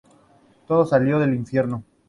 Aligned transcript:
Todo 0.65 0.83
salió 0.87 1.19
del 1.19 1.35
infierno. 1.35 1.83